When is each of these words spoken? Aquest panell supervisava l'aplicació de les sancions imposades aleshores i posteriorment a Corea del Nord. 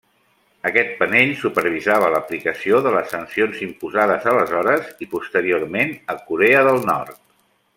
Aquest 0.67 0.93
panell 1.01 1.33
supervisava 1.41 2.07
l'aplicació 2.15 2.79
de 2.87 2.93
les 2.95 3.13
sancions 3.15 3.61
imposades 3.67 4.25
aleshores 4.33 4.89
i 5.07 5.09
posteriorment 5.13 5.93
a 6.15 6.17
Corea 6.31 6.65
del 6.71 6.83
Nord. 6.93 7.23